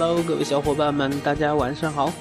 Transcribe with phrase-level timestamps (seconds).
[0.00, 2.12] Hello，各位小伙伴们，大家晚上好。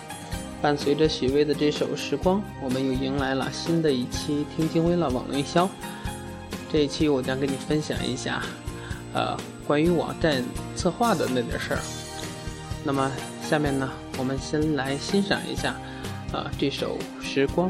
[0.63, 5.66] 伴随着许巍的这首《时光》，我们又迎来了新的一期《听经微了网络营销》。
[6.71, 8.41] 这一期我将跟你分享一下，
[9.13, 9.38] 呃，
[9.68, 10.44] 关于网站
[10.76, 11.80] 策划的那点事儿。
[12.84, 13.12] 那么
[13.48, 13.88] 下面呢，
[14.18, 15.76] 我们先来欣赏一下，
[16.34, 17.70] 呃，这首《时光》。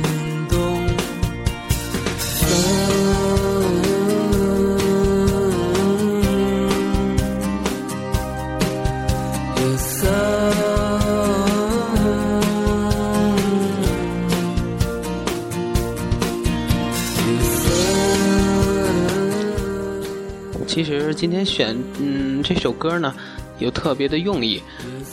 [21.21, 23.13] 今天选嗯这首歌呢，
[23.59, 24.59] 有特别的用意，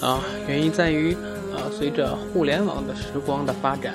[0.00, 1.12] 啊，原因在于
[1.52, 3.92] 啊，随着互联网的时光的发展，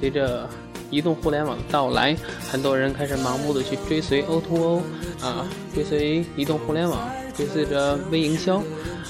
[0.00, 0.48] 随着
[0.88, 2.16] 移动互联网的到来，
[2.50, 4.80] 很多人开始盲目的去追随 O2O，
[5.20, 8.56] 啊，追随移动互联网，追随着微营销，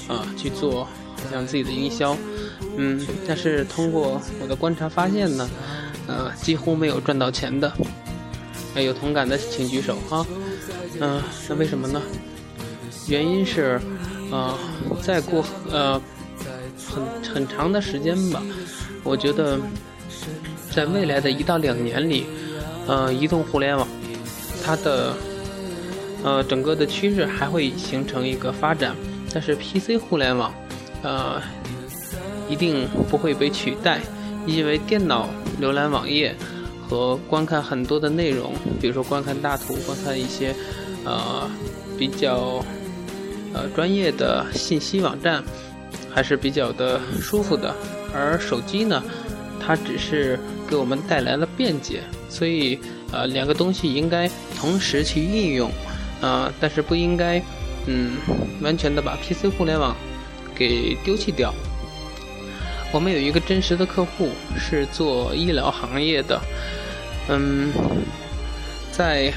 [0.09, 2.17] 啊，去做好像自己的营销，
[2.75, 5.49] 嗯，但是通过我的观察发现呢，
[6.05, 7.71] 呃，几乎没有赚到钱的。
[8.75, 10.25] 哎，有同感的请举手哈。
[10.99, 12.01] 嗯、那为什么呢？
[13.07, 13.79] 原因是，
[14.31, 14.57] 呃，
[15.01, 16.01] 再过呃
[16.85, 17.03] 很
[17.33, 18.41] 很长的时间吧，
[19.03, 19.59] 我觉得
[20.71, 22.25] 在未来的一到两年里，
[22.87, 23.87] 呃，移动互联网
[24.63, 25.13] 它的
[26.23, 28.95] 呃整个的趋势还会形成一个发展，
[29.33, 30.53] 但是 PC 互联网
[31.03, 31.41] 呃
[32.49, 33.99] 一定不会被取代，
[34.47, 35.29] 因为电脑
[35.61, 36.35] 浏览网页。
[36.87, 40.55] 和观看很多的内容，比如说观看大图，观看一些
[41.03, 41.49] 呃
[41.97, 42.63] 比较
[43.53, 45.43] 呃专业的信息网站，
[46.13, 47.75] 还是比较的舒服的。
[48.13, 49.03] 而手机呢，
[49.59, 52.79] 它只是给我们带来了便捷，所以
[53.11, 55.69] 呃两个东西应该同时去运用，
[56.21, 57.41] 呃但是不应该
[57.87, 58.13] 嗯
[58.61, 59.95] 完全的把 PC 互联网
[60.55, 61.53] 给丢弃掉。
[62.95, 66.39] 我们有一个真实的客户是做医疗行业的，
[67.27, 67.69] 嗯，
[68.89, 69.33] 在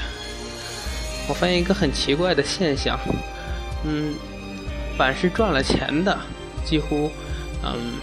[1.27, 2.97] 我发现一个很奇怪的现象，
[3.83, 4.15] 嗯，
[4.97, 6.17] 凡是赚了钱的，
[6.63, 7.11] 几乎
[7.61, 7.99] 嗯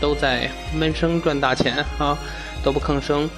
[0.00, 2.18] 都在闷声赚大钱啊，
[2.64, 3.30] 都不吭声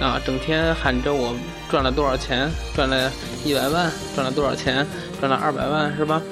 [0.00, 1.36] 啊，整天喊着我
[1.70, 3.12] 赚了多少钱，赚了
[3.44, 4.86] 一百万，赚了多少钱，
[5.20, 6.22] 赚了二百万，是吧？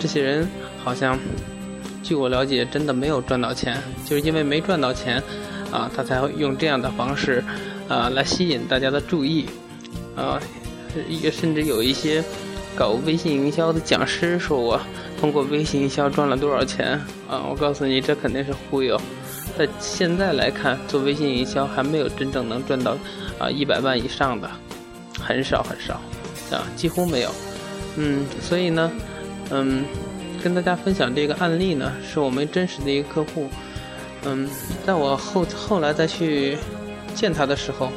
[0.00, 0.50] 这些人
[0.82, 1.16] 好像。
[2.10, 5.22] 据我了解，真的没有赚到钱，就是因为没赚到钱，
[5.70, 7.40] 啊，他才会用这样的方式，
[7.86, 9.46] 啊，来吸引大家的注意，
[10.16, 10.40] 啊，
[11.08, 12.20] 也甚至有一些
[12.74, 14.80] 搞微信营销的讲师说我
[15.20, 19.00] 通过微信营销赚了多少钱，啊，我告诉你，这肯定是忽悠。
[19.56, 22.96] 在现在来看，做微信营销还没有真正能赚到
[23.38, 24.50] 啊一百万以上的，
[25.16, 25.94] 很少很少，
[26.50, 27.30] 啊，几乎没有。
[27.94, 28.90] 嗯，所以呢，
[29.50, 29.84] 嗯。
[30.42, 33.48] 跟大家分享这个案例呢，是我们真实的一个客户。
[34.24, 34.48] 嗯，
[34.86, 36.56] 在我后后来再去
[37.14, 37.90] 见他的时候，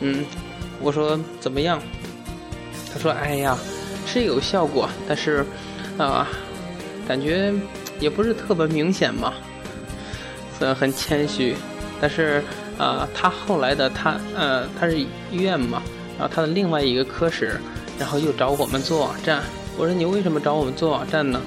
[0.00, 0.24] 嗯，
[0.80, 1.80] 我说怎么样？
[2.92, 3.58] 他说：“哎呀，
[4.06, 5.44] 是有效果，但是
[5.98, 6.28] 啊，
[7.08, 7.52] 感觉
[7.98, 9.34] 也不是特别明显嘛。”
[10.56, 11.56] 虽然很谦虚，
[12.00, 12.40] 但是
[12.78, 15.82] 啊，他后来的他呃，他是医院嘛，
[16.16, 17.60] 然后他的另外一个科室，
[17.98, 19.42] 然后又找我们做网站。
[19.76, 21.40] 我说你为什么找我们做网站呢？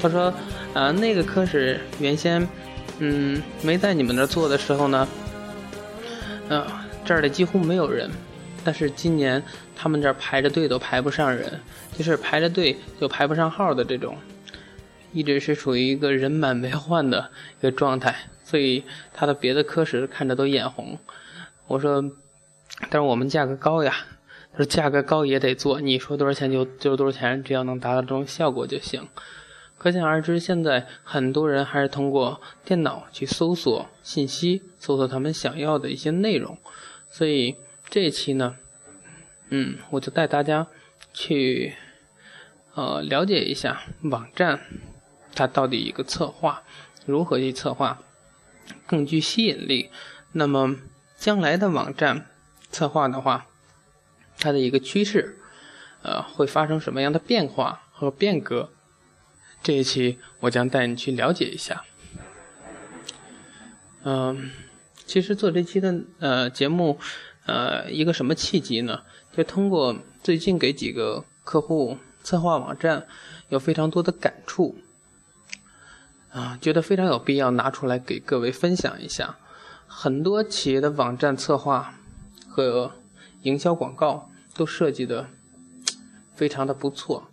[0.00, 0.32] 他说，
[0.74, 2.46] 啊，那个科室原先，
[2.98, 5.08] 嗯，没在你们那儿做的时候呢，
[6.48, 6.66] 嗯，
[7.04, 8.10] 这儿的几乎没有人，
[8.64, 9.42] 但是今年
[9.74, 11.60] 他们这儿排着队都排不上人，
[11.96, 14.16] 就是排着队就排不上号的这种，
[15.12, 18.14] 一直是处于一个人满为患的一个状态，
[18.44, 18.84] 所以
[19.14, 20.98] 他的别的科室看着都眼红。
[21.68, 22.02] 我说，
[22.90, 23.94] 但是我们价格高呀。
[24.52, 29.08] 他说：“价格高也得做，你说多少钱就就多少钱，只要能达到这种效果就行。”
[29.78, 36.56] 可想而知，现在很多人还是通过电脑去搜索信息，搜索他们想要的一些内容。
[37.10, 37.56] 所以
[37.88, 38.56] 这一期呢，
[39.48, 40.68] 嗯，我就带大家
[41.12, 41.74] 去
[42.74, 44.60] 呃了解一下网站
[45.34, 46.62] 它到底一个策划
[47.04, 47.98] 如何去策划
[48.86, 49.90] 更具吸引力。
[50.30, 50.76] 那么
[51.16, 52.26] 将来的网站
[52.70, 53.46] 策划的话，
[54.42, 55.38] 它的一个趋势，
[56.02, 58.70] 呃，会发生什么样的变化和变革？
[59.62, 61.84] 这一期我将带你去了解一下。
[64.02, 64.50] 嗯，
[65.06, 66.98] 其实做这期的呃节目，
[67.46, 69.02] 呃，一个什么契机呢？
[69.30, 73.06] 就通过最近给几个客户策划网站，
[73.48, 74.76] 有非常多的感触，
[76.32, 79.36] 啊，觉得非常有必要拿出来给各位分享一下。
[79.86, 81.94] 很多企业的网站策划
[82.48, 82.92] 和
[83.42, 84.31] 营销广告
[84.62, 85.26] 都设计的
[86.36, 87.26] 非常的不错，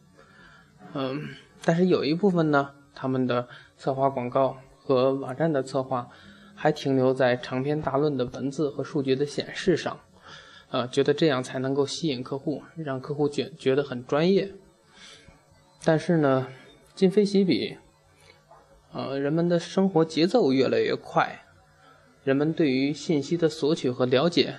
[0.93, 1.29] 嗯，
[1.63, 3.47] 但是有一部分呢，他们的
[3.77, 6.09] 策划广告和网站的策划
[6.55, 9.99] 还停留在长篇大论的文字和数据的显示上，
[10.71, 14.51] 呃，觉得这样才能够吸引客户，让客户觉觉得很专业。
[15.83, 16.47] 但是呢，
[16.95, 17.77] 今非昔比，
[18.91, 21.45] 呃，人们的生活节奏越来越快。
[22.23, 24.55] 人们对于信息的索取和了解，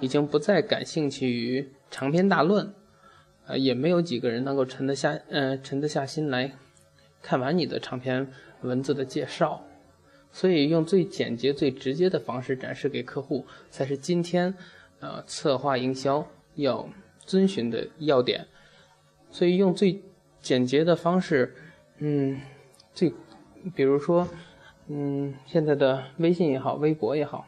[0.00, 2.72] 已经不再感兴趣于长篇大论，
[3.46, 6.52] 呃，也没有几个人能够沉得下，呃，沉得下心来
[7.22, 8.30] 看完你的长篇
[8.62, 9.62] 文字的介绍。
[10.30, 14.54] 所以，用最简洁、最直接的方式展示给客户，才是今天，
[15.00, 16.88] 呃，策划营销要
[17.20, 18.46] 遵循的要点。
[19.30, 20.02] 所以，用最
[20.40, 21.54] 简洁的方式，
[21.98, 22.40] 嗯，
[22.94, 23.12] 最，
[23.74, 24.28] 比如说。
[24.90, 27.46] 嗯，现在的微信也好，微博也好，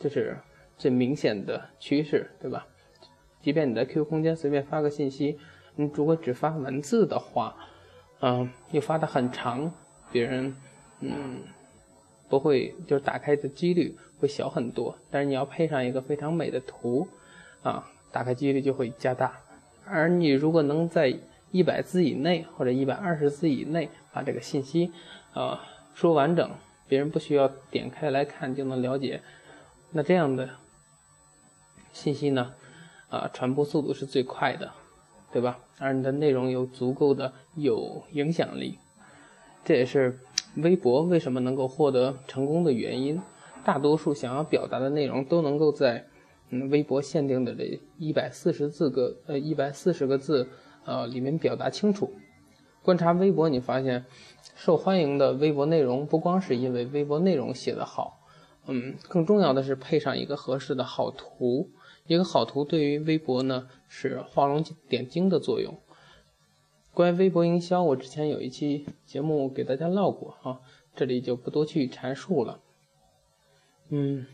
[0.00, 0.36] 这是
[0.80, 2.66] 最明显的趋势，对吧？
[3.42, 5.38] 即便你在 QQ 空间随便发个信息，
[5.76, 7.54] 你如果只发文字的话，
[8.20, 9.70] 嗯，又发的很长，
[10.10, 10.56] 别人
[11.00, 11.42] 嗯
[12.30, 14.96] 不会，就是打开的几率会小很多。
[15.10, 17.06] 但是你要配上一个非常美的图，
[17.62, 19.38] 啊，打开几率就会加大。
[19.84, 21.14] 而你如果能在
[21.50, 24.90] 一百字以内或者一百二十字以内把这个信息
[25.34, 25.60] 啊
[25.92, 26.50] 说完整。
[26.88, 29.22] 别人不需要点开来看就能了解，
[29.92, 30.50] 那这样的
[32.00, 32.54] 信息呢，
[33.10, 34.72] 啊，传播速度是最快的，
[35.30, 35.58] 对吧？
[35.78, 38.78] 而你的内容有足够的有影响力，
[39.62, 40.18] 这也是
[40.56, 43.20] 微博为什么能够获得成功的原因。
[43.62, 46.06] 大多数想要表达的内容都能够在
[46.48, 50.48] 嗯微博限定的这一百四十字个呃一百四十个字
[50.86, 52.10] 呃里面表达清楚。
[52.82, 54.06] 观察微博，你发现
[54.56, 58.18] 受欢迎的微博内容不光是因为微博内容写得好，
[58.66, 61.68] 嗯，更重要的是配上一个合适的好图。
[62.10, 65.78] 一个好图对于微博呢是画龙点睛的作用。
[66.92, 70.58] 关于微博营销，我之前有一期节目给大家唠过啊，
[70.96, 72.60] 这里就不多去阐述了。
[73.90, 74.26] 嗯，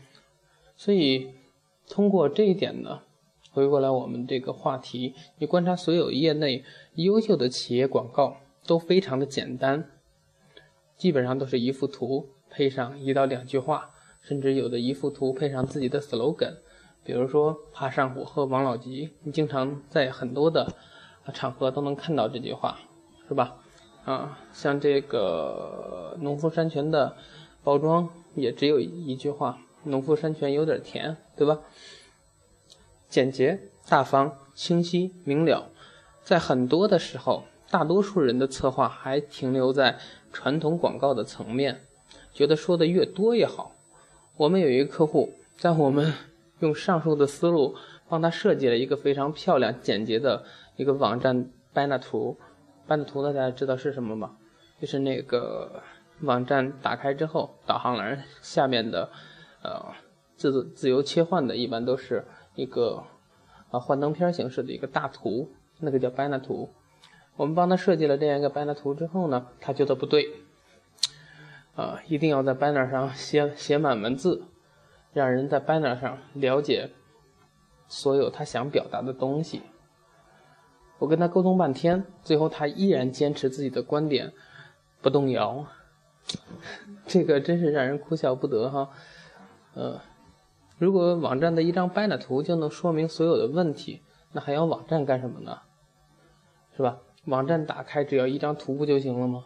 [0.75, 1.35] 所以
[1.87, 3.03] 通过这一点呢，
[3.51, 6.63] 回过来我们这个话题，你观察所有业内。
[6.95, 9.91] 优秀的企业广告都非常的简单，
[10.95, 16.55] 基本上都是一幅图配上一到两句话，甚至有的一幅图配上自己的 slogan，
[17.07, 20.73] 比如说“爬上虎喝王老吉”，你经常在很多的
[21.33, 22.79] 场合都能看到这句话，
[23.29, 23.55] 是吧？
[24.03, 27.15] 啊，像这个农夫山泉的
[27.63, 31.61] 包装也只有一句话：“农夫山泉有点甜”，对吧？
[33.07, 35.69] 简洁、大方、清晰、明了。
[36.25, 39.97] 在很多的时候，大多数人的策划还停留在
[40.33, 41.85] 传统广告的层面，
[42.33, 43.71] 觉得说的越多越好。
[44.35, 46.13] 我们有一个客户，在我们
[46.59, 47.75] 用上述的思路
[48.07, 50.43] 帮他设计了一个非常漂亮、简洁的
[50.75, 52.37] 一个网站 banner 图。
[52.87, 54.37] banner 图大家知道是什么吗？
[54.79, 55.83] 就是那个
[56.21, 59.09] 网站打开之后，导航栏下面的
[59.63, 59.93] 呃
[60.35, 63.03] 自自由切换的，一般都是一个
[63.71, 65.51] 啊幻灯片形式的一个大图。
[65.79, 66.73] 那个叫 banner 图，
[67.35, 70.27] 我们帮他设计了这样一个 banner 图之后呢，他觉得不对，
[71.75, 74.41] 啊，一定要在 banner 上写写满文字，
[75.17, 76.91] 让人在 banner 上了解
[77.87, 79.63] 所有他想表达的东西。
[80.99, 84.31] 我跟他沟通半天，最后他依然坚持自己的观点，
[85.01, 85.65] 不动摇。
[87.07, 88.91] 这个真是让人哭笑不得哈。
[89.73, 89.99] 呃，
[90.77, 95.61] 如果网站的一张 banner 图就能说明所有的问题，那还要网站干什么呢？
[96.75, 96.99] 是吧？
[97.25, 99.45] 网站打开只要一张图不就行了吗？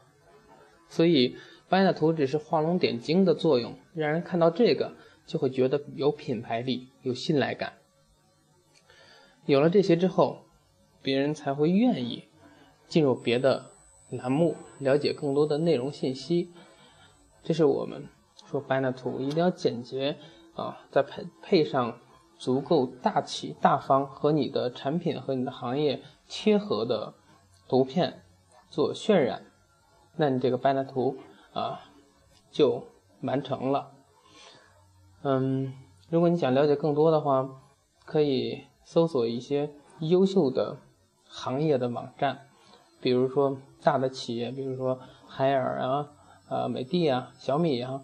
[0.89, 1.37] 所以
[1.69, 4.91] ，banner 图只是画龙点睛的作用，让人看到这个
[5.31, 7.77] 就会觉得有品牌力、有信赖感。
[9.45, 10.39] 有了这些之后，
[11.01, 12.25] 别人才会愿意
[12.89, 13.71] 进入别的
[14.09, 16.51] 栏目，了解更多的内容信息。
[17.41, 18.09] 这是我们
[18.45, 20.17] 说 banner 图一定要简洁
[20.53, 21.97] 啊，再配配上
[22.38, 27.13] 足够大气大方和你的产品和你的行业贴合的。
[27.69, 28.25] 图片
[28.69, 29.45] 做渲染，
[30.17, 31.17] 那你这个 banner 图
[31.53, 31.79] 啊
[32.51, 32.85] 就
[33.21, 33.93] 完成了。
[35.23, 35.73] 嗯，
[36.09, 37.61] 如果你想了解更多的话，
[38.05, 40.77] 可以搜索一些优秀的
[41.27, 42.47] 行业的网站，
[42.99, 46.09] 比如说大的企业，比如说海尔啊、
[46.49, 48.01] 呃美的啊、小米啊，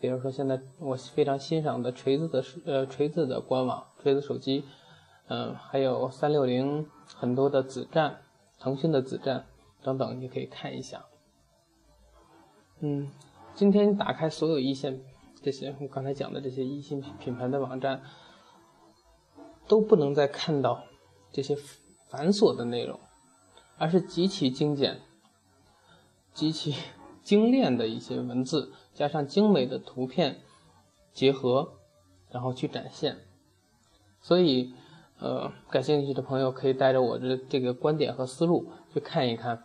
[0.00, 4.64] 比如说现在我非常欣赏的锤子的呃锤子的官网、锤子手机，
[5.28, 8.18] 嗯，还有三六零很多的子站、
[8.58, 9.46] 腾讯的子站
[9.82, 11.04] 等等，你可以看一下。
[12.80, 13.08] 嗯，
[13.54, 15.00] 今天打开所有一线
[15.42, 18.02] 这些我刚才讲的这些一线品牌的网站，
[19.66, 20.84] 都不能再看到。
[21.30, 21.54] 这些
[22.08, 22.98] 繁琐的内容，
[23.76, 25.02] 而是极其精简、
[26.32, 26.74] 极其
[27.22, 30.40] 精炼的一些文字，加上精美的图片
[31.12, 31.74] 结合，
[32.30, 33.18] 然后去展现。
[34.22, 34.72] 所以，
[35.18, 39.64] 呃，感兴趣的朋友可以带着我的这个观点和思路去看一看，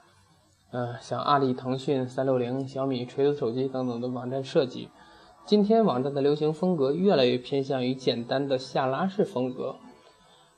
[0.72, 4.90] 呃，像阿里、腾讯、三六零、小米、锤子手机等等的网站设计。
[5.46, 9.76] 今天网站的流行风格越来越偏向于简单的下拉式风格。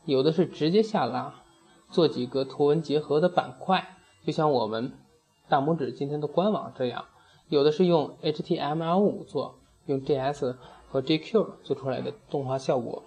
[0.06, 1.42] 有的是直接下拉，
[1.89, 4.94] 做几个图文结合的板块，就像我们
[5.50, 7.06] 大拇指今天的官网这样；
[7.50, 9.56] 有的是用 HTML5 做，
[9.88, 10.56] 用 JS
[10.88, 13.01] 和 GQ 做出来的动画效果。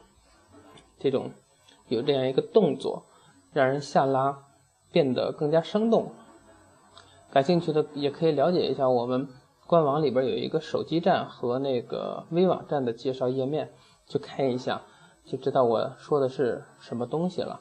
[0.99, 1.31] 这种
[1.87, 3.05] 有这样一个动作，
[3.53, 4.47] 让人下拉
[4.91, 6.11] 变得更加生动。
[7.31, 9.29] 感兴趣的也可以了解一下我们
[9.69, 13.71] 官网里边有一个手机站和那个微网站的介绍页面，
[14.07, 14.81] 去看一下。
[15.27, 17.61] 就知道我说的是什么东西了。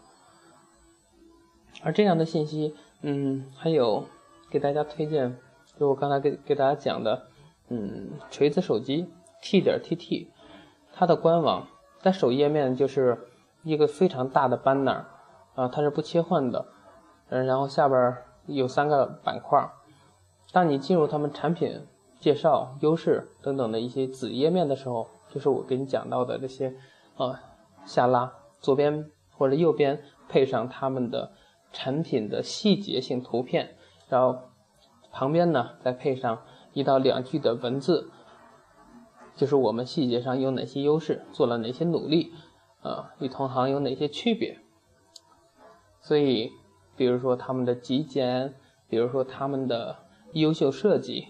[1.84, 4.06] 而这样的信息，嗯，还有
[4.50, 5.38] 给大家推荐，
[5.78, 7.28] 就我刚才给给大家讲的，
[7.68, 9.10] 嗯，锤子手机
[9.42, 10.28] T 点 TT，
[10.94, 11.68] 它的官网
[12.00, 13.28] 在首页面就是
[13.64, 15.04] 一个非常大的 banner，
[15.56, 16.68] 啊，它是不切换的，
[17.28, 19.70] 嗯，然后下边有三个板块，
[20.54, 21.86] 当你进入他们产品
[22.20, 26.76] 介绍、优势等等的一些子页面的时候，就是我给你讲到的这些，
[27.16, 27.42] 啊。
[27.86, 31.32] 下拉左边或者右边配上他们的
[31.72, 33.78] 产品的细节性图片，
[34.10, 34.50] 然后
[35.10, 36.42] 旁边呢再配上
[36.74, 38.12] 一到两句的文字，
[39.38, 42.34] 就是我们细节上有哪些优势，做了哪些努力，
[42.82, 44.60] 呃，与同行有哪些区别。
[46.02, 46.52] 所以，
[46.98, 48.54] 比如说他们的极简，
[48.90, 50.00] 比如说他们的
[50.34, 51.30] 优秀设计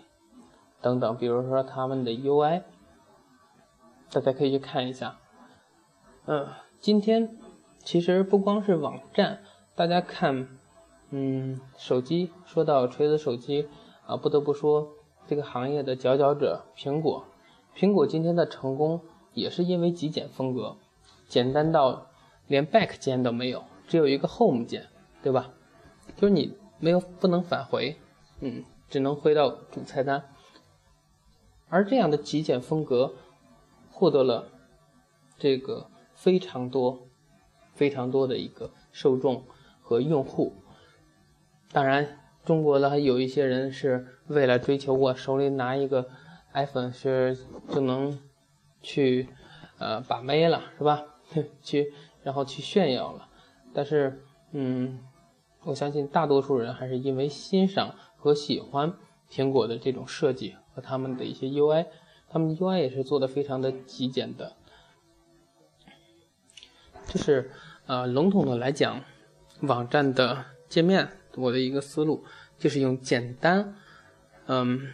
[0.82, 2.64] 等等，比如说他们的 UI，
[4.12, 5.18] 大家可以去看一下。
[6.26, 6.48] 嗯，
[6.80, 7.38] 今天
[7.80, 9.42] 其实不光是网站，
[9.76, 10.48] 大家看，
[11.10, 13.68] 嗯，手机说到锤子手机
[14.06, 14.90] 啊，不得不说
[15.26, 17.26] 这个行业的佼佼者苹果。
[17.76, 19.02] 苹果今天的成功
[19.34, 20.78] 也是因为极简风格，
[21.28, 22.08] 简单到
[22.48, 24.88] 连 Back 键都没有，只有一个 Home 键，
[25.22, 25.54] 对吧？
[26.16, 27.98] 就是你没有不能返回，
[28.40, 30.24] 嗯，只能回到主菜单。
[31.70, 33.14] 而这样的极简风格
[33.92, 34.50] 获得了
[35.38, 35.90] 这个。
[36.18, 37.08] 非常多，
[37.76, 39.44] 非常多的一个受众
[39.84, 40.56] 和用户。
[41.72, 46.10] 当然，中国的还有一些人是为了追求我手里拿一个
[46.54, 47.38] iPhone 是
[47.70, 48.20] 就能
[48.82, 49.30] 去
[49.78, 51.06] 呃把妹了，是吧？
[51.62, 51.94] 去
[52.24, 53.30] 然后去炫耀了。
[53.72, 55.00] 但是，嗯，
[55.66, 58.92] 我相信大多数人还是因为欣赏和喜欢
[59.30, 61.88] 苹果的这种设计和他们的一些 UI，
[62.30, 64.56] 他们 UI 也是做的非常的极简的。
[67.08, 67.50] 就是，
[67.88, 69.04] 呃，笼统的来讲，
[69.62, 72.24] 网站的界面，我的一个思路
[72.60, 73.76] 就是用简单、
[74.46, 74.94] 嗯，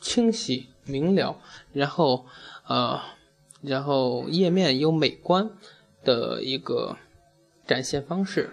[0.00, 1.38] 清晰明了，
[1.74, 2.24] 然后，
[2.66, 2.98] 呃，
[3.60, 5.50] 然后页面又美观
[6.04, 6.96] 的一个
[7.66, 8.48] 展现方式，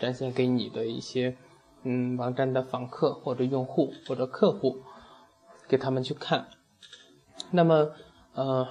[0.00, 1.36] 展现给你的一些，
[1.84, 4.82] 嗯，网站的访客或者用户或者客户，
[5.68, 6.48] 给他们去看。
[7.50, 7.92] 那么，
[8.34, 8.66] 呃，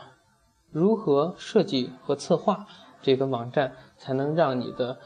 [0.69, 2.67] 如何设计和策划？
[3.01, 4.99] 这个网站才能让你的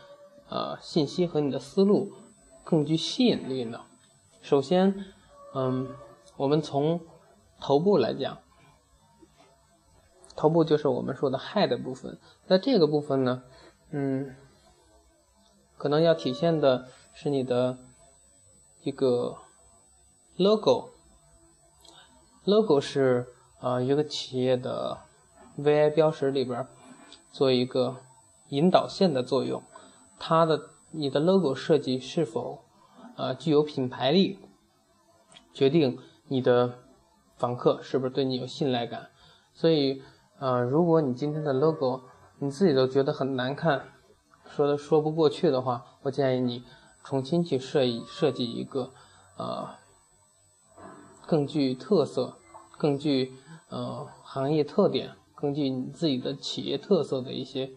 [0.48, 2.14] 呃信息和你的思路
[2.64, 3.82] 更具吸引力呢。
[4.42, 5.06] 首先，
[5.54, 5.90] 嗯，
[6.38, 7.02] 我们从
[7.60, 8.38] 头部来讲，
[10.36, 12.18] 头部就是我们说的 head 部分。
[12.48, 13.44] 在这个部分呢，
[13.92, 14.34] 嗯，
[15.78, 17.78] 可能要体现的是你的
[18.84, 19.40] 一个
[20.38, 20.92] logo。
[22.46, 23.28] Logo 是
[23.60, 25.00] 啊一个企业的
[25.58, 26.68] VI 标识里边。
[27.32, 27.98] 做一个
[28.48, 29.62] 引导线的作用，
[30.18, 32.64] 它的你的 logo 设计是否
[33.16, 34.40] 呃具有品牌力，
[35.54, 36.80] 决定你的
[37.38, 39.10] 访客是不是对你有信赖感。
[39.54, 40.02] 所以
[40.40, 42.02] 呃，如果你今天的 logo
[42.40, 43.84] 你自己都觉得很难看，
[44.48, 46.64] 说的说不过去的话，我建议你
[47.04, 48.92] 重新去设计设计一个
[49.38, 49.76] 呃
[51.30, 52.40] 更具特色、
[52.76, 53.34] 更具
[53.70, 55.12] 呃行业特点。
[55.36, 57.72] 更具你自己的企业特色的一些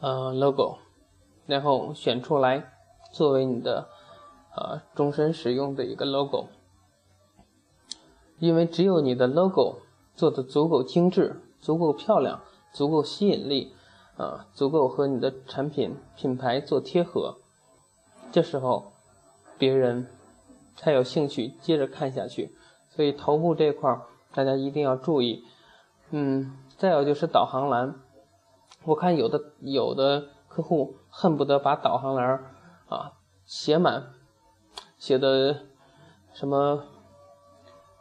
[0.00, 0.76] 呃 logo，
[1.46, 2.70] 然后选出来
[3.14, 3.88] 作为你的
[4.54, 6.48] 呃终身使用的一个 logo。
[8.38, 9.78] 因为只有你的 logo
[10.14, 12.42] 做的足够精致、足够漂亮、
[12.74, 13.72] 足够吸引力，
[14.18, 17.38] 啊，足够和你的产品品牌做贴合，
[18.30, 18.92] 这时候
[19.56, 20.08] 别人
[20.76, 22.54] 才有兴趣接着看下去。
[22.88, 24.00] 所以头部这块
[24.34, 25.44] 大家一定要注意。
[26.10, 27.94] 嗯，再有就是导航栏，
[28.84, 32.44] 我看有的有的客户恨不得把导航栏
[32.88, 33.12] 啊
[33.44, 34.10] 写满，
[34.98, 35.60] 写的
[36.32, 36.84] 什么。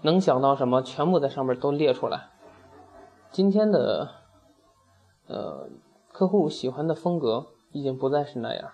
[0.04, 2.32] 能想到什么，全部在上面都列出来。
[3.30, 4.10] 今天的，
[5.28, 5.70] 呃，
[6.12, 8.72] 客户喜欢的风格已经不再是那样，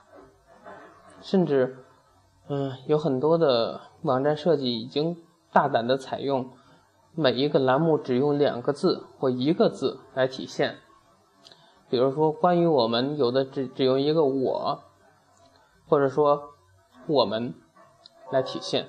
[1.20, 1.84] 甚至，
[2.48, 5.18] 嗯，有很多的网站设计已经
[5.52, 6.50] 大胆的采用
[7.14, 10.78] 每一个栏目只用两个字或一个字来体现。
[11.90, 14.84] 比如说，关于我们有的只只用一个我，
[15.88, 16.50] 或者说
[17.08, 17.54] 我们
[18.32, 18.88] 来体现。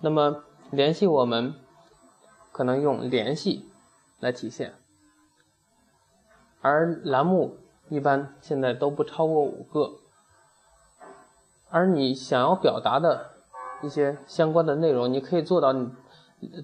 [0.00, 0.44] 那么。
[0.72, 1.56] 联系我们，
[2.52, 3.68] 可能用“联系”
[4.20, 4.76] 来体现，
[6.60, 7.56] 而栏目
[7.88, 9.94] 一般现在都不超过五个。
[11.70, 13.30] 而你想要表达的
[13.82, 15.74] 一些相关的内容，你可以做到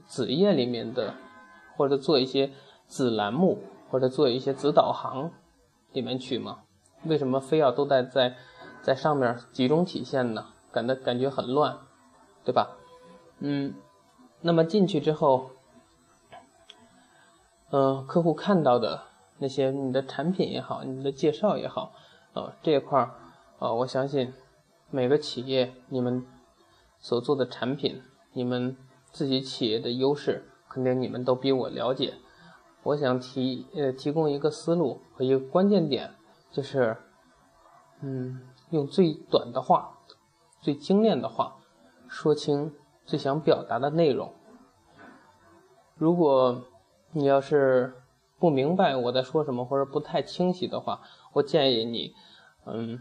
[0.07, 1.15] 子页里面的，
[1.77, 2.51] 或者做一些
[2.87, 3.59] 子栏目，
[3.91, 5.31] 或者做一些子导航
[5.93, 6.59] 里面去吗？
[7.05, 8.37] 为什么非要都在在
[8.83, 10.47] 在上面集中体现呢？
[10.73, 11.79] 感的感觉很乱，
[12.45, 12.77] 对吧？
[13.39, 13.75] 嗯。
[14.43, 15.51] 那么进去之后，
[17.71, 19.01] 嗯，客户看到的
[19.39, 21.93] 那些你的产品也好，你的介绍也好，
[22.35, 23.15] 呃，这一块儿，
[23.59, 24.33] 呃，我相信
[24.91, 26.25] 每个企业你们
[26.99, 28.77] 所做的产品，你们
[29.11, 32.15] 自己企业的优势，肯定你们都比我了解。
[32.83, 36.15] 我想提呃提供一个思路和一个关键点，
[36.51, 36.97] 就是，
[38.01, 39.99] 嗯，用最短的话，
[40.61, 41.57] 最精炼的话，
[42.09, 42.75] 说清。
[43.07, 44.35] 最想表达的内容。
[45.95, 46.65] 如果
[47.13, 47.95] 你要是
[48.37, 51.03] 不明白我在说什么，或者不太清晰的话，
[51.35, 52.17] 我建议你，
[52.65, 53.01] 嗯，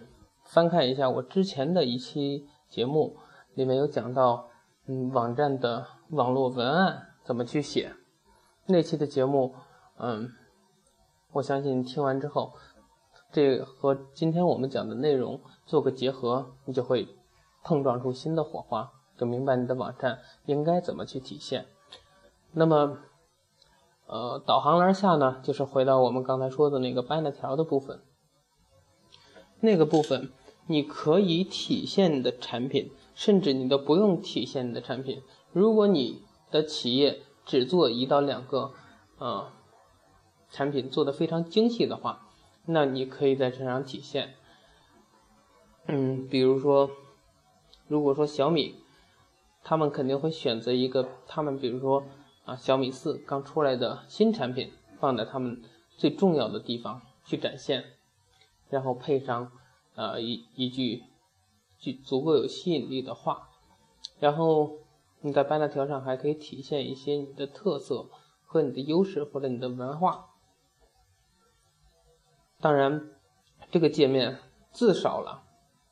[0.55, 3.17] 翻看一下我之前的一期节目，
[3.55, 4.47] 里面有讲到，
[4.85, 7.93] 嗯，网站的网络文案怎么去写。
[8.65, 9.53] 那期的节目，
[9.97, 10.29] 嗯，
[11.33, 12.53] 我相信听完之后，
[13.33, 17.05] 这和今天我们讲的内容做个结合，你就会
[17.61, 18.93] 碰撞出新的火花。
[19.17, 21.65] 就明白你的网站应该怎么去体现。
[22.53, 22.99] 那么，
[24.07, 27.99] 呃，导航栏下呢，就是回到我们刚才说的那个 banner 条的部分。
[29.59, 30.31] 那个部分
[30.67, 35.21] 你可以体现的产品，甚至你都不用体现你的产品。
[35.51, 38.73] 如果你的企业只做一到两个，
[39.17, 39.51] 呃，
[40.49, 42.27] 产品做的非常精细的话，
[42.65, 44.35] 那你可以在这上体现。
[45.87, 46.91] 嗯，比如说，
[47.87, 48.75] 如果说小米。
[49.67, 52.03] 他们肯定会选择一个，他们比如说
[52.43, 55.59] 啊，小米四刚出来的新产品，放在他们
[55.97, 57.83] 最重要的地方去展现，
[58.69, 59.51] 然后配上
[59.95, 61.03] 呃一一句
[61.77, 63.49] 句足够有吸引力的话，
[64.19, 64.79] 然后
[65.21, 68.07] 你在白纳条上还可以体现一些你的特色
[68.45, 70.29] 和你的优势或者你的文化。
[72.59, 73.11] 当然，
[73.69, 74.39] 这个界面
[74.71, 75.43] 字少了，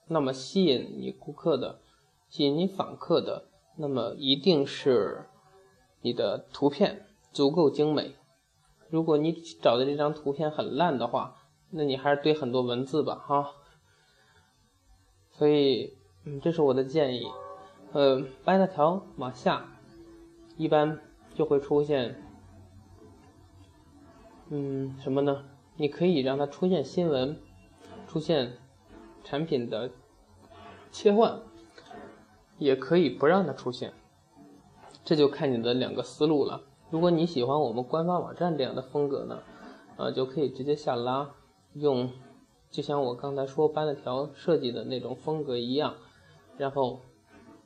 [0.07, 1.81] 那么吸引你顾客的、
[2.29, 3.49] 吸引你访客的。
[3.75, 5.27] 那么一定是
[6.01, 8.15] 你的图片足够精美。
[8.89, 11.37] 如果你找的这张图片很烂的话，
[11.71, 13.51] 那你还是堆很多文字吧，哈。
[15.33, 15.93] 所以，
[16.25, 17.27] 嗯，这是我的建议。
[17.91, 19.65] 呃，掰了条往下，
[20.57, 20.99] 一般
[21.33, 22.15] 就会出现，
[24.49, 25.43] 嗯，什么呢？
[25.75, 27.37] 你可以让它出现新闻，
[28.07, 28.53] 出现
[29.23, 29.91] 产品的
[30.91, 31.39] 切换。
[32.59, 33.91] 也可以不让它出现，
[35.03, 36.61] 这就看你的两个思路了。
[36.91, 39.39] 如果你喜欢我们官方网站这样的风格呢，
[39.97, 41.31] 呃，就可以直接下拉，
[41.73, 42.09] 用
[42.73, 45.95] 就像我刚才说班的条设计的那种风格一样。
[46.57, 47.01] 然后，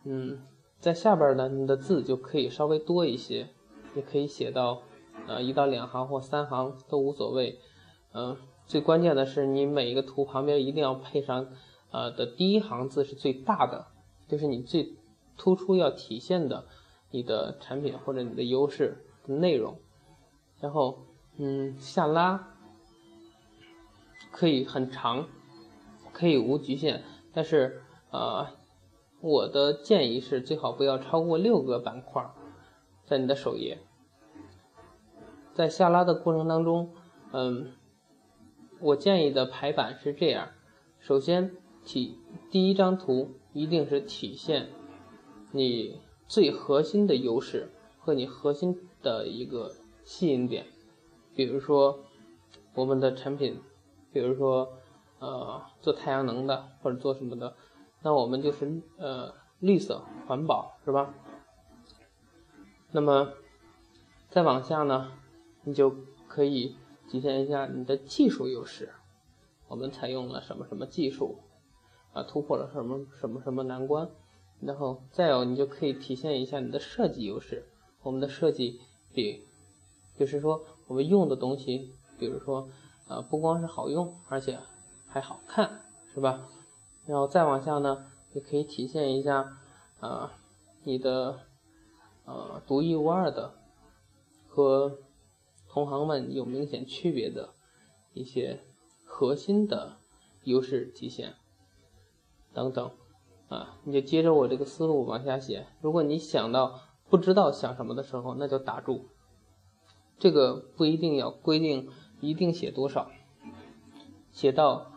[0.04, 0.42] 嗯，
[0.80, 3.48] 在下边呢，你的字就可以稍微多一些，
[3.96, 4.82] 也可以写到
[5.28, 7.58] 呃一到两行或三行都无所谓。
[8.14, 11.48] 嗯，最关键的是你每一个图旁边一定要配上
[11.92, 13.88] 呃的第一行字是最大的。
[14.28, 14.94] 就是你最
[15.38, 16.66] 突出要体现的
[17.12, 19.80] 你的产品或者你的优势内容，
[20.60, 21.00] 然后
[21.38, 22.57] 嗯下拉
[24.32, 25.28] 可以很长，
[26.14, 27.02] 可以无局限，
[27.34, 28.48] 但是呃
[29.20, 32.30] 我的建议是最好不要超过六个板块
[33.06, 33.80] 在你的首页，
[35.54, 36.94] 在下拉的过程当中，
[37.32, 37.72] 嗯
[38.80, 40.50] 我建议的排版是这样。
[41.00, 42.20] 首先体
[42.52, 44.70] 第一张图一定是体现
[45.52, 49.72] 你最核心的优势和你核心的一个
[50.04, 50.66] 吸引点，
[51.34, 52.00] 比如说
[52.76, 53.60] 我们的产品，
[54.18, 54.74] 比如说
[55.20, 57.56] 呃做太阳能的或者做什么的，
[58.02, 61.14] 那我们就是呃绿色环保是吧？
[62.92, 63.32] 那么
[64.32, 65.12] 再往下呢，
[65.66, 65.96] 你就
[66.28, 66.76] 可以
[67.08, 68.92] 体现一下你的技术优势。
[69.68, 71.38] 我们采用了什么什么技术
[72.14, 74.10] 啊，突破了什么什么什么难关，
[74.62, 77.68] 然后再有你就可以体现一下你的设计优势。
[78.02, 78.80] 我们的设计
[79.14, 79.46] 比，
[80.16, 82.68] 就是说我们用的东西，比如说
[83.08, 84.60] 啊，不光是好用，而且
[85.08, 85.82] 还好看，
[86.14, 86.48] 是吧？
[87.06, 89.58] 然后再往下呢，也可以体现一下
[90.00, 90.34] 啊，
[90.84, 91.40] 你的
[92.26, 93.54] 呃独一无二的
[94.48, 95.00] 和
[95.70, 97.50] 同行们有明显区别的
[98.14, 98.62] 一些。
[99.10, 99.98] 核心的
[100.44, 101.34] 优势体现
[102.54, 102.92] 等等
[103.48, 105.66] 啊，你就接着我这个思路往下写。
[105.82, 109.08] 如果你想到不知道想什么的时候，那就打住。
[110.20, 113.12] 这个不一定要规定一定写多少，
[114.32, 114.92] 写到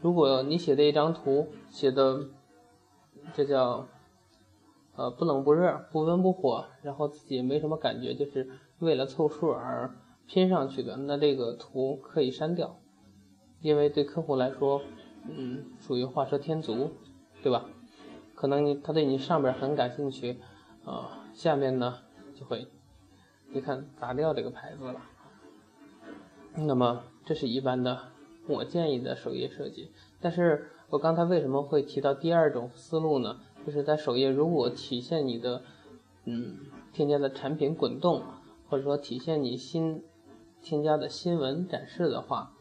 [0.00, 2.28] 如果你写的一张图写的
[3.32, 3.86] 这叫
[4.96, 9.94] 呃不冷不热不温不火，然后自己没什么感觉，就是为了凑数而
[10.26, 12.78] 拼上去的，那这个图可以删掉。
[13.60, 14.82] 因为对客户来说，
[15.26, 16.92] 嗯，属于画蛇添足，
[17.42, 17.64] 对吧？
[18.34, 20.38] 可能你他对你上边很感兴趣，
[20.84, 22.00] 啊，下面呢
[22.34, 22.66] 就会，
[23.52, 25.00] 你看砸掉这个牌子了。
[26.56, 28.00] 那么这是一般的
[28.46, 29.90] 我建议的首页设计。
[30.20, 33.40] 但是我刚才为什么会提到第二种思路呢？
[33.66, 35.62] 就是在首页如果体现你的，
[36.26, 36.58] 嗯，
[36.92, 38.22] 添加的产品滚动，
[38.68, 40.02] 或者说体现你新
[40.62, 42.52] 添加的新闻展示的话。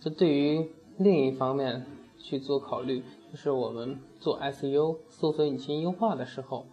[0.00, 0.68] 这对于
[0.98, 1.86] 另一方面
[2.18, 6.66] 去做考虑，就是我们做 SEO 搜索引擎优化的时候，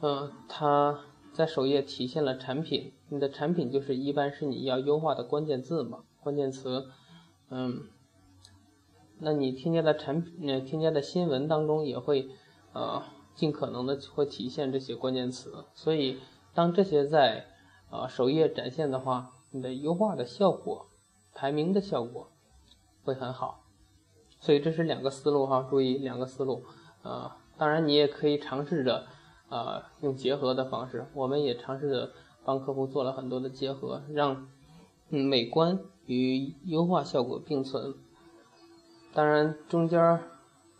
[0.00, 1.00] 嗯，它
[1.34, 6.86] 在首页体现了产品，你的产品就是一般是你要优化的关键字嘛，关键词，
[7.50, 7.82] 嗯，
[9.18, 12.30] 那你添加的产品，呃，添加的新闻当中也会，
[12.72, 13.02] 呃，
[13.34, 16.20] 尽可能的会体现这些关键词，所以
[16.54, 17.44] 当这些在
[17.90, 20.86] 啊首页展现的话，你的优化的效果。
[21.34, 22.30] 排名的效果
[23.04, 23.64] 会很好，
[24.38, 26.62] 所以这是两个思路哈，注意两个思路，
[27.02, 29.06] 呃，当然你也可以尝试着，
[29.48, 32.12] 呃，用结合的方式，我们也尝试着
[32.44, 34.48] 帮客户做了很多的结合，让
[35.08, 37.94] 美观与优化效果并存。
[39.14, 40.20] 当然中间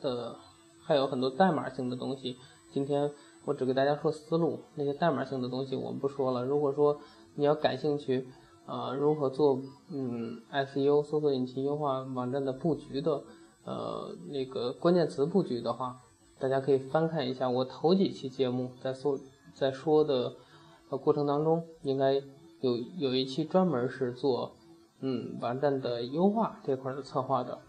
[0.00, 0.36] 的
[0.82, 2.36] 还有很多代码性的东西，
[2.72, 3.10] 今天
[3.44, 6.44] 我只给大家说思路，那些代码性的东西我们不说了。
[6.44, 7.00] 如果说
[7.34, 8.28] 你要感兴趣。
[8.64, 13.24] 啊，如何做嗯 SEO 搜索引擎优化网站的布局的
[13.64, 16.00] 呃那个关键词布局的话，
[16.38, 19.18] 大家可以翻看一下我头几期节目在说
[19.52, 20.36] 在说的
[20.96, 22.14] 过程当中，应该
[22.60, 24.54] 有有一期专门是做
[25.00, 27.60] 嗯网站的优化这块的策划的。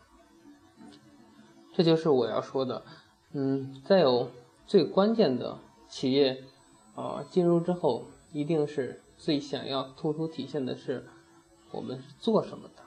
[1.73, 2.83] 这就是我要说的，
[3.31, 4.29] 嗯，再有
[4.67, 5.57] 最关键的
[5.87, 6.43] 企业
[6.95, 8.99] 啊进入之后一定是。
[9.15, 11.05] 最想要突出体现的是，
[11.71, 12.83] 我们是做什么的，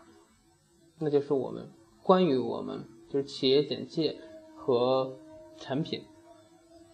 [0.99, 1.70] 那就是我们
[2.03, 4.18] 关于我们就是企业简介
[4.55, 5.16] 和
[5.57, 6.03] 产品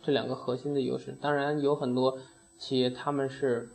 [0.01, 1.17] 这两个核心的优势。
[1.21, 2.19] 当然有很多
[2.63, 3.71] 企业他们是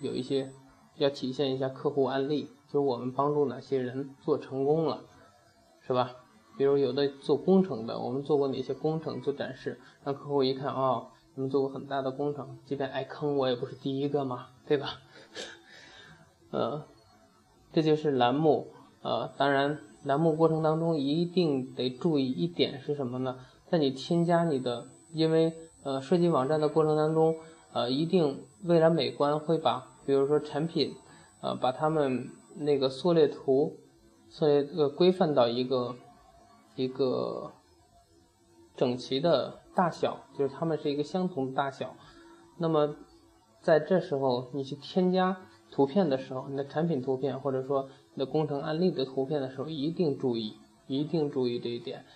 [0.00, 0.52] 有一些
[0.96, 5.00] 要体现一下客户案例，就是我们帮助哪些人做成功了，
[5.80, 6.12] 是吧？
[6.56, 15.00] 比如有的做工程的，我们做过哪些工程做展示，让客户一看啊，你们做过很大的工程，即便挨坑我也不是第一个嘛，对吧？
[16.52, 16.84] 呃，
[17.72, 18.68] 这就是栏目。
[19.02, 23.40] 呃，当然，栏目过程当中一定得注意一点是什么呢？
[23.66, 27.34] 在你添加你的，因为呃设计网站的过程当中，
[27.72, 30.94] 呃，一定为了美观会把，比如说产品，
[31.40, 33.76] 呃，把它们那个缩略图，
[34.28, 35.96] 缩略呃规范到一个
[36.76, 37.52] 一个
[38.76, 41.94] 整齐的大小，就是它们是一个相同的大小。
[42.56, 42.96] 那么
[43.60, 45.36] 在这时候，你去添加。
[45.70, 52.06] 图片的时候，你的产品图片或者说你的工程案例的图片的时候，一定注意，一定注意这一点。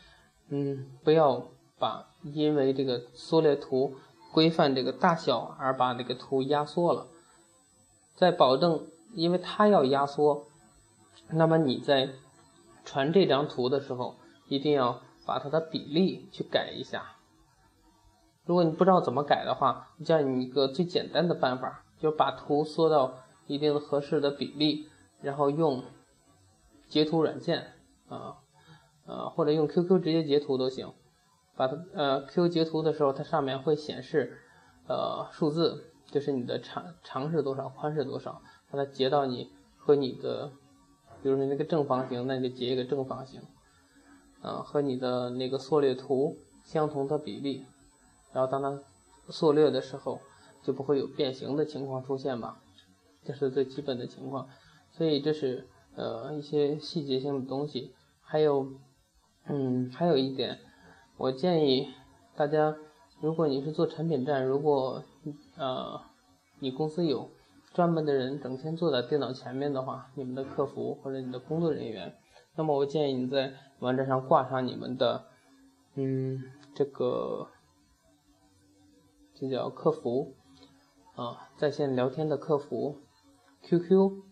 [0.48, 3.94] 嗯，不要把因为这个缩略图
[4.32, 7.06] 规范这个大小而把这个图压缩了。
[8.16, 10.46] 在保证，因为它要压缩，
[11.28, 12.08] 那么你在
[12.84, 14.16] 传这张图的时候，
[14.48, 17.16] 一定要把它的比例去改一下。
[18.44, 23.14] 如果你不知道怎么改的话，教你一个最简单的办法，就把图缩到。
[23.48, 24.88] 一定合适的比例，
[25.20, 25.82] 然后用
[26.88, 27.72] 截图软件
[28.08, 28.36] 啊，
[29.04, 30.94] 呃，或者用 QQ 直接截图都行。
[31.54, 34.38] 把它呃，Q 截图的时候，它上面会显示
[34.88, 40.50] 呃数字，就是你的长长是多少，宽是多少，把它截到你和你的，
[41.22, 43.42] 比如说那个正方形，那你就截一个正方形，
[44.40, 47.66] 呃，和你的那个缩略图相同的比例，
[48.32, 48.82] 然后当它
[49.28, 50.20] 缩略的时候，
[50.62, 52.60] 就不会有变形的情况出现吧，
[53.22, 54.48] 这是最基本的情况，
[54.90, 58.72] 所以这是呃一些细节性的东西，还有
[59.44, 60.58] 嗯还有一点。
[61.22, 61.94] 我建议
[62.35, 62.76] 大家，
[63.20, 65.04] 如果你是做产品站，如果
[65.56, 66.00] 呃
[66.58, 67.30] 你公司有
[67.72, 72.16] 专门的人整天坐在电脑前面的话，你们的客服或者你的工作人员，
[72.56, 75.26] 那么我建议你在网站上挂上你们的
[75.94, 76.42] 嗯
[76.74, 77.46] 这个
[79.32, 80.35] 这叫客服
[81.14, 82.98] 啊在线聊天的客服
[83.62, 84.24] QQ，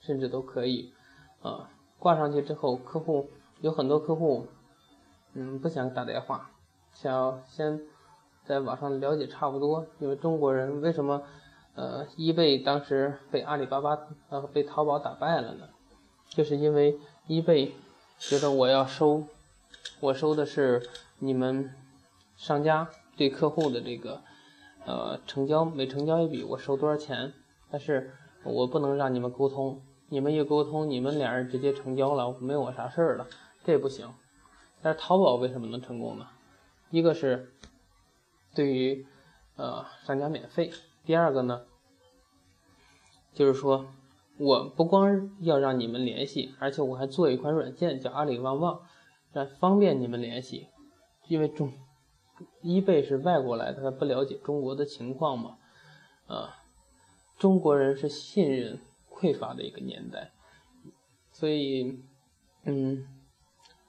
[0.00, 0.90] 甚至都可以
[1.42, 3.28] 啊挂上去之后，客户
[3.60, 4.46] 有很多客户。
[5.40, 6.50] 嗯，不想打电话，
[6.92, 7.80] 想要先
[8.44, 9.86] 在网上了解差不多。
[10.00, 11.22] 因为中国人为什么
[11.76, 13.96] 呃，易贝当时被阿里巴巴
[14.30, 15.68] 呃被淘宝打败了呢？
[16.28, 16.98] 就是因为
[17.28, 17.72] 易贝
[18.18, 19.22] 觉得我要收，
[20.00, 20.82] 我收的是
[21.20, 21.72] 你们
[22.36, 24.20] 商家对客户的这个
[24.86, 27.32] 呃成交每成交一笔我收多少钱，
[27.70, 28.10] 但是
[28.42, 33.28] 我不能让你们沟通，你们一沟通，你们俩人直接成交了，没我啥事儿了，
[33.62, 34.12] 这不行。
[34.80, 36.28] 但是淘宝为什么能成功呢？
[36.90, 37.52] 一个是
[38.54, 39.06] 对于
[39.56, 40.70] 呃商家免费，
[41.04, 41.66] 第二个呢，
[43.34, 43.88] 就是说
[44.38, 48.80] 我不光要让你们联系，而且我还做一款软件叫阿里旺旺，
[49.32, 50.68] 让方便你们联系。
[51.26, 51.72] 因为中
[52.62, 55.58] 一贝是外国来的，他不了解中国的情况嘛，
[56.26, 56.56] 啊，
[57.36, 60.30] 中国人是信任匮乏的一个年代，
[61.32, 62.00] 所以
[62.62, 63.06] 嗯。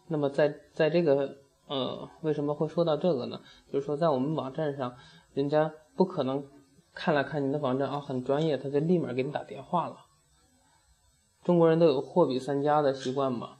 [0.09, 3.39] 那么在在这个呃为什么会说到这个呢？
[3.71, 4.95] 就是说在我们网站上，
[5.33, 6.43] 人家不可能
[6.95, 9.97] 看了看你的网站啊很专业，他就立马给你打电话了。
[11.43, 13.57] 中国人都有货比三家的习惯嘛，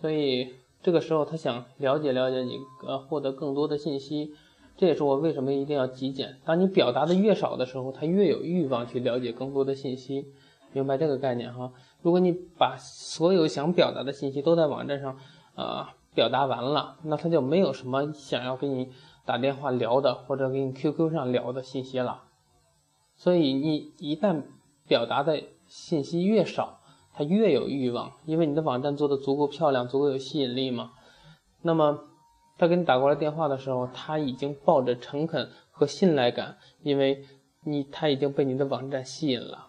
[0.00, 4.32] 所以这个时候他想了解了解你，呃获得更多的信息。
[4.76, 6.36] 这也是我为什么一定要极简。
[6.44, 10.32] 当你表达的越少的时候，他越有欲望去了解更多的信息。
[10.72, 11.72] 明白这个概念哈？
[12.02, 15.18] 如果你把所有想表达的信息都在网站上。
[15.58, 18.92] 呃，表达完了，那他就没有什么想要跟你
[19.24, 22.22] 打电话聊的，或者跟你 QQ 上聊的信息了。
[23.16, 24.44] 所以你一旦
[24.86, 26.78] 表达的信息越少，
[27.12, 30.92] 他越有欲望，因为你的网站做的足够漂亮，足够有吸引力嘛。
[31.62, 32.04] 那么
[32.56, 37.24] 他给你打过来电话的时候，他已经抱着诚恳和信赖感，因为
[37.64, 39.66] 你他已经被你的网站吸引了。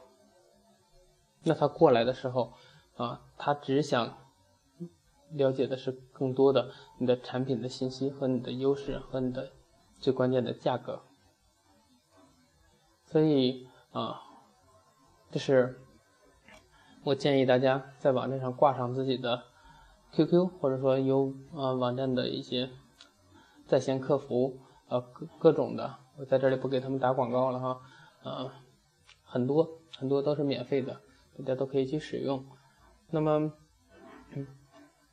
[1.46, 2.54] 那他过来的时候，
[2.96, 4.16] 啊，他只想。
[5.32, 9.52] 了解的是更多的你的产品的信息和你的优势和你的
[10.00, 11.02] 最关键的价格，
[13.06, 14.22] 所以啊，
[15.30, 15.82] 这是
[17.04, 19.44] 我建议大家在网站上挂上自己的
[20.14, 22.70] QQ，或者说有啊网站的一些
[23.68, 27.82] 在线客服，呃各各种的，我在这里不给他们打广告了哈，
[28.24, 28.52] 呃
[29.24, 31.02] 很多很多都是免费的，
[31.38, 32.46] 大家都可以去使用。
[33.12, 33.54] 那么，
[34.32, 34.48] 嗯。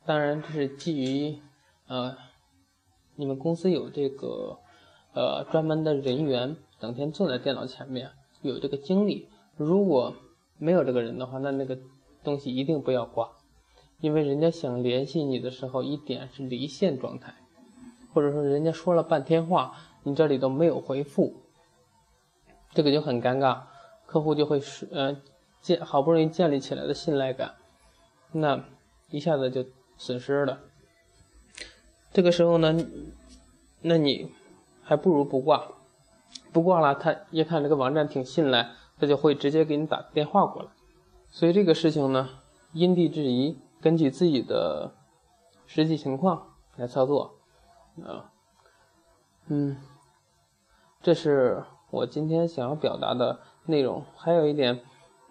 [0.07, 1.37] 当然，这是基于，
[1.87, 2.15] 呃，
[3.17, 4.57] 你们公司有这个，
[5.13, 9.27] 呃，专门的人员整天坐在电脑前面，有这个精力。
[9.57, 10.15] 如果
[10.57, 11.77] 没有这个人的话，那那个
[12.23, 13.31] 东西一定不要挂，
[13.99, 17.35] 因为人家想联系你的时候，一点是离线状态，
[18.13, 21.33] 或者说人家说了半天话，你这里都没有回复，
[22.71, 23.63] 这个就很尴尬，
[24.05, 25.17] 客户就会是呃
[25.59, 27.55] 建好不容易建立起来的信赖感，
[28.31, 28.63] 那
[29.09, 29.65] 一下子就。
[29.97, 30.59] 损失了，
[32.13, 32.75] 这个时候呢，
[33.81, 34.31] 那你
[34.83, 35.71] 还不如不挂，
[36.53, 40.69] 不挂了，他一看这个网站挺信赖，他就会直接给你打电话过来。
[41.29, 42.29] 所以这个事情呢，
[42.73, 44.93] 因地制宜，根据自己的
[45.65, 47.35] 实际情况来操作
[48.05, 48.31] 啊。
[49.47, 49.77] 嗯，
[51.01, 54.03] 这是我今天想要表达的内容。
[54.15, 54.81] 还有一点，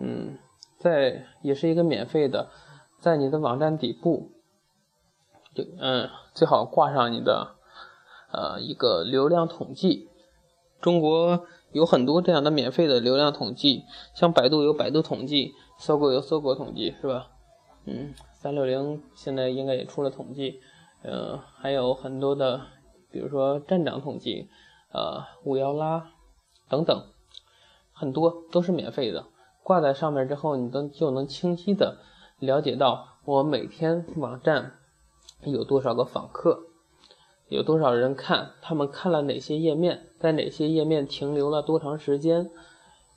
[0.01, 0.39] 嗯，
[0.79, 2.51] 在也是一个免费的，
[2.99, 4.33] 在你的网站底部。
[5.79, 7.55] 嗯，最好挂上你的
[8.33, 10.09] 呃一个流量统计。
[10.81, 17.29] 中国有很多这样的免费的流量统计，像百度有百度统计，搜狗有搜狗统计，是吧？
[17.87, 20.61] 嗯，三六零现在应该也出了统计，
[21.03, 22.61] 呃，还有很多的，
[23.11, 24.49] 比如说站长统计，
[24.93, 26.11] 呃，五幺拉
[26.69, 27.05] 等等，
[27.93, 29.25] 很多都是免费的。
[29.63, 31.99] 挂在上面之后，你都就能清晰的
[32.39, 34.75] 了解到我每天网站。
[35.43, 36.67] 有多少个访客，
[37.49, 42.51] 有多少人看，他们看了哪些页面，在哪些页面停留了多长时间，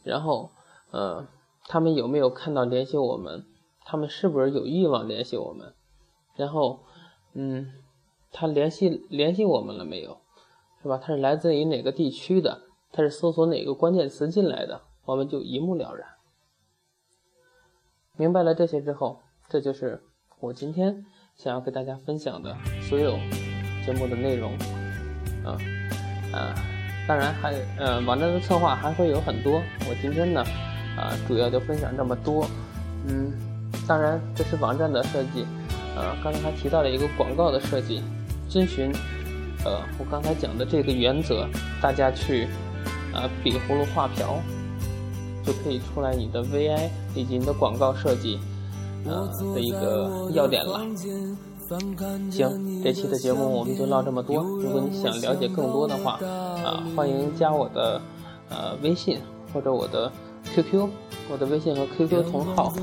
[0.04, 0.52] 然后，
[0.92, 1.28] 呃，
[1.64, 3.46] 他们有没有看到联系我们？
[3.86, 5.74] 他们是不是有欲望联系我们？
[6.36, 6.82] 然后，
[7.34, 7.74] 嗯，
[8.32, 10.22] 他联系联系我们了没有？
[10.82, 10.98] 是吧？
[10.98, 12.62] 他是来自于哪个地区的？
[12.92, 14.82] 他是搜索哪个关键词进来的？
[15.06, 16.08] 我们就一目了然。
[18.16, 20.04] 明白了这些之后，这就是
[20.40, 21.06] 我今天
[21.42, 23.18] 想要给大家分享的所有
[23.86, 24.52] 节目的内容。
[25.46, 25.56] 啊
[26.34, 26.54] 啊，
[27.08, 29.62] 当然还呃，网站的策划还会有很多。
[29.90, 30.44] 我今天呢，
[30.98, 32.46] 啊，主要就分享这么多。
[33.08, 33.32] 嗯，
[33.88, 35.46] 当然这是网站的设计。
[35.96, 38.04] 呃，刚才还提到了一个广告的设计，
[38.50, 38.92] 遵循
[39.64, 41.48] 呃我刚才讲的这个原则，
[41.82, 42.50] 大家去
[43.14, 44.38] 啊比葫芦画瓢。
[45.42, 48.40] 就可以出来你的 VI 以及你的广告设计，
[49.06, 50.82] 呃的一个要点了。
[52.32, 54.42] 行，这期的节目我们就唠这么多。
[54.42, 56.20] 如果你想了解更多的话，
[56.64, 58.02] 啊，欢迎加我的
[58.50, 59.20] 呃微信
[59.54, 60.12] 或者我的
[60.56, 60.90] QQ，
[61.32, 62.74] 我的微信和 QQ 同号，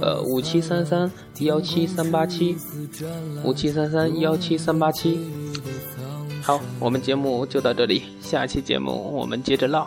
[0.00, 2.56] 呃五七三三幺七三八七，
[3.44, 5.20] 五七三三幺七三八七。
[6.42, 9.86] 好，我们节目就到这里，下期节目我们接着唠。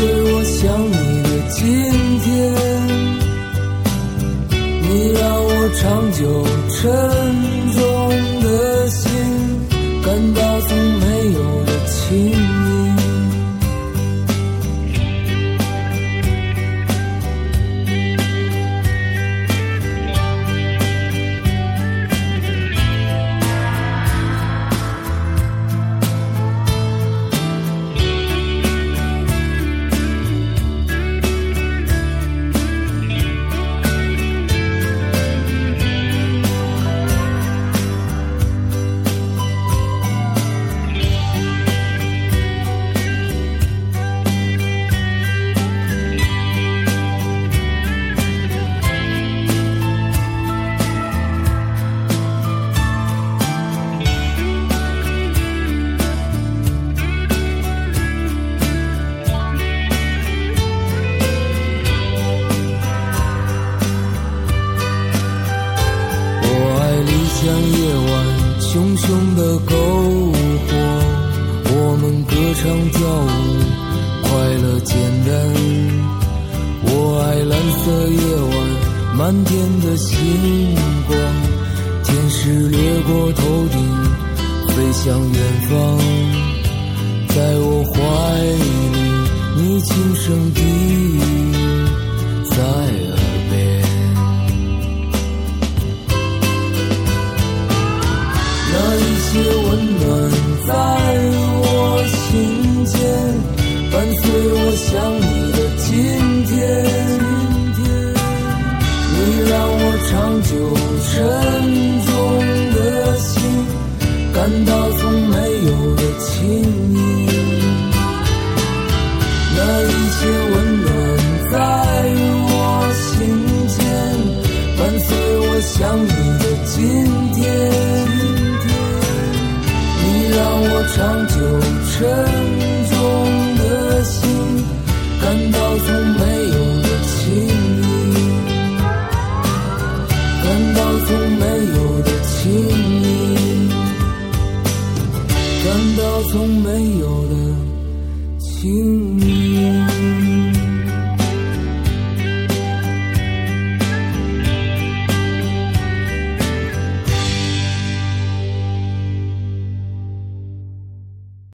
[0.00, 1.60] 是我想你的今
[2.20, 2.26] 天
[4.80, 6.22] 你让我长久
[6.70, 7.59] 沉